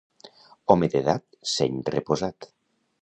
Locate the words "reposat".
1.93-2.49